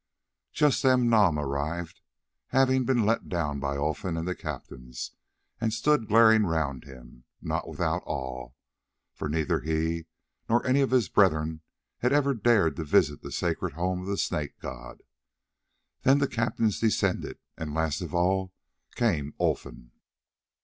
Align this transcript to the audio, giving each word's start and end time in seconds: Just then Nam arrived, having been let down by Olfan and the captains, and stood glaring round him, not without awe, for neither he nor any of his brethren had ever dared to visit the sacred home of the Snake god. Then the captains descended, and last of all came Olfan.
Just 0.51 0.81
then 0.81 1.11
Nam 1.11 1.37
arrived, 1.37 2.01
having 2.47 2.85
been 2.85 3.05
let 3.05 3.29
down 3.29 3.59
by 3.59 3.77
Olfan 3.77 4.17
and 4.17 4.27
the 4.27 4.33
captains, 4.33 5.11
and 5.59 5.71
stood 5.71 6.07
glaring 6.07 6.43
round 6.47 6.85
him, 6.85 7.25
not 7.39 7.67
without 7.69 8.01
awe, 8.07 8.49
for 9.13 9.29
neither 9.29 9.59
he 9.59 10.07
nor 10.49 10.65
any 10.65 10.81
of 10.81 10.89
his 10.89 11.07
brethren 11.07 11.61
had 11.99 12.11
ever 12.13 12.33
dared 12.33 12.77
to 12.77 12.83
visit 12.83 13.21
the 13.21 13.31
sacred 13.31 13.73
home 13.73 14.01
of 14.01 14.07
the 14.07 14.17
Snake 14.17 14.57
god. 14.59 15.03
Then 16.01 16.17
the 16.17 16.27
captains 16.27 16.79
descended, 16.79 17.37
and 17.55 17.75
last 17.75 18.01
of 18.01 18.15
all 18.15 18.53
came 18.95 19.35
Olfan. 19.39 19.91